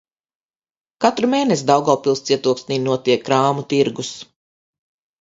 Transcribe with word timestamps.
Katru 1.05 1.29
mēnesi 1.35 1.69
Daugavpils 1.73 2.25
cietoksnī 2.31 2.81
notiek 2.89 3.31
krāmu 3.31 3.71
tirgus. 3.77 4.15